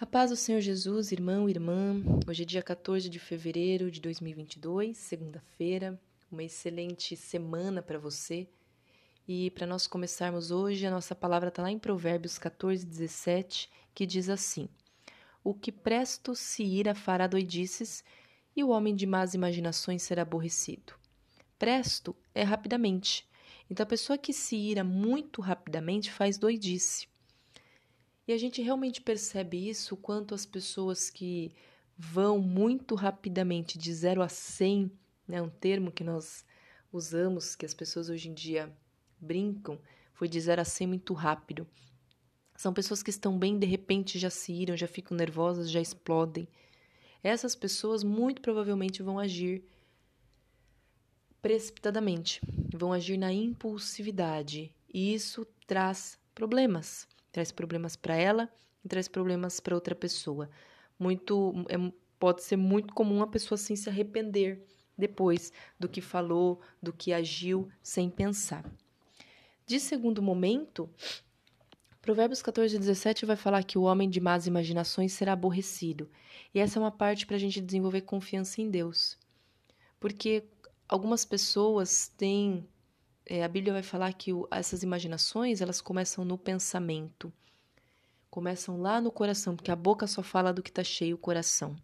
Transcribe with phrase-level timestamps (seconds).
[0.00, 2.02] A paz do Senhor Jesus, irmão, irmã.
[2.26, 5.96] Hoje é dia 14 de fevereiro de 2022, segunda-feira.
[6.32, 8.48] Uma excelente semana para você.
[9.26, 14.04] E para nós começarmos hoje, a nossa palavra está lá em Provérbios 14, 17, que
[14.04, 14.68] diz assim:
[15.44, 18.02] O que presto se ira fará doidices,
[18.56, 20.94] e o homem de más imaginações será aborrecido.
[21.56, 23.28] Presto é rapidamente.
[23.70, 27.06] Então, a pessoa que se ira muito rapidamente faz doidice.
[28.26, 31.52] E a gente realmente percebe isso quanto as pessoas que
[31.96, 34.90] vão muito rapidamente de 0 a 100,
[35.28, 36.44] né, um termo que nós
[36.92, 38.74] usamos, que as pessoas hoje em dia
[39.20, 39.78] brincam,
[40.14, 41.66] foi de 0 a 100 muito rápido.
[42.56, 46.48] São pessoas que estão bem, de repente já se iram, já ficam nervosas, já explodem.
[47.22, 49.64] Essas pessoas muito provavelmente vão agir
[51.42, 52.40] precipitadamente,
[52.72, 58.48] vão agir na impulsividade, e isso traz problemas traz problemas para ela
[58.84, 60.48] e traz problemas para outra pessoa.
[60.96, 64.64] Muito é, pode ser muito comum a pessoa assim se arrepender
[64.96, 68.64] depois do que falou, do que agiu sem pensar.
[69.66, 70.88] De segundo momento,
[72.00, 76.08] Provérbios 14, 17 vai falar que o homem de más imaginações será aborrecido.
[76.54, 79.18] E essa é uma parte para a gente desenvolver confiança em Deus.
[79.98, 80.44] Porque
[80.88, 82.68] algumas pessoas têm
[83.26, 87.32] é, a Bíblia vai falar que o, essas imaginações elas começam no pensamento,
[88.30, 91.76] começam lá no coração, porque a boca só fala do que está cheio o coração.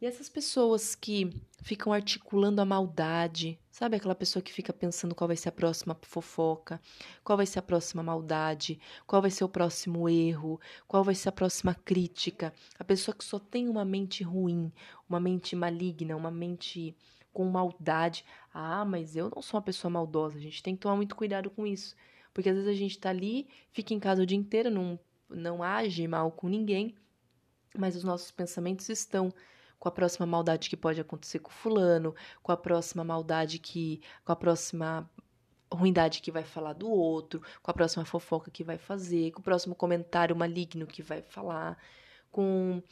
[0.00, 1.30] E essas pessoas que
[1.62, 5.94] ficam articulando a maldade, sabe aquela pessoa que fica pensando qual vai ser a próxima
[6.00, 6.80] fofoca,
[7.22, 11.28] qual vai ser a próxima maldade, qual vai ser o próximo erro, qual vai ser
[11.28, 14.72] a próxima crítica, a pessoa que só tem uma mente ruim,
[15.06, 16.96] uma mente maligna, uma mente
[17.32, 18.24] com maldade.
[18.52, 20.38] Ah, mas eu não sou uma pessoa maldosa.
[20.38, 21.94] A gente tem que tomar muito cuidado com isso.
[22.32, 25.62] Porque às vezes a gente tá ali, fica em casa o dia inteiro, não, não
[25.62, 26.94] age mal com ninguém,
[27.76, 29.32] mas os nossos pensamentos estão
[29.78, 34.00] com a próxima maldade que pode acontecer com fulano, com a próxima maldade que.
[34.24, 35.10] com a próxima
[35.72, 39.44] ruindade que vai falar do outro, com a próxima fofoca que vai fazer, com o
[39.44, 41.78] próximo comentário maligno que vai falar,
[42.30, 42.82] com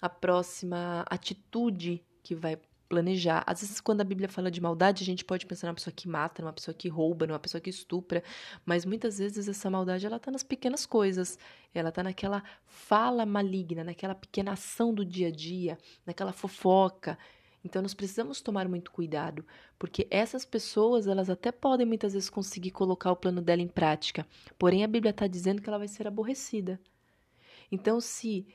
[0.00, 2.58] a próxima atitude que vai
[2.92, 3.42] planejar.
[3.46, 6.06] Às vezes, quando a Bíblia fala de maldade, a gente pode pensar numa pessoa que
[6.06, 8.22] mata, numa pessoa que rouba, numa pessoa que estupra,
[8.66, 11.38] mas muitas vezes essa maldade ela tá nas pequenas coisas.
[11.72, 17.16] Ela tá naquela fala maligna, naquela pequena ação do dia a dia, naquela fofoca.
[17.64, 19.42] Então nós precisamos tomar muito cuidado,
[19.78, 24.26] porque essas pessoas, elas até podem muitas vezes conseguir colocar o plano dela em prática,
[24.58, 26.78] porém a Bíblia está dizendo que ela vai ser aborrecida.
[27.70, 28.46] Então, se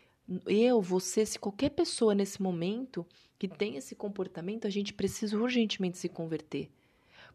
[0.45, 3.05] eu, você, se qualquer pessoa nesse momento
[3.39, 6.69] que tem esse comportamento, a gente precisa urgentemente se converter.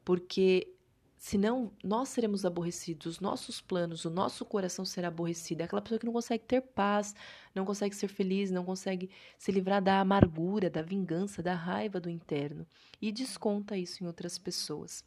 [0.04, 0.69] Porque
[1.16, 5.60] senão nós seremos aborrecidos, os nossos planos, o nosso coração será aborrecido.
[5.60, 7.14] É aquela pessoa que não consegue ter paz,
[7.54, 9.08] não consegue ser feliz, não consegue
[9.38, 12.66] se livrar da amargura, da vingança, da raiva do interno
[13.00, 15.04] e desconta isso em outras pessoas.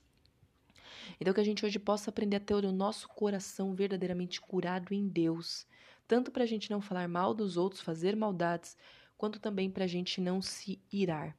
[1.19, 5.07] Então que a gente hoje possa aprender a ter o nosso coração verdadeiramente curado em
[5.07, 5.67] Deus,
[6.07, 8.77] tanto para a gente não falar mal dos outros, fazer maldades,
[9.17, 11.35] quanto também para a gente não se irar.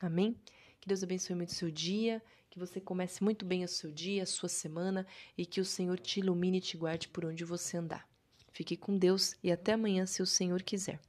[0.00, 0.36] Amém?
[0.80, 4.24] Que Deus abençoe muito o seu dia, que você comece muito bem o seu dia,
[4.24, 5.06] a sua semana
[5.38, 8.06] e que o Senhor te ilumine e te guarde por onde você andar.
[8.52, 11.00] Fique com Deus e até amanhã, se o Senhor quiser.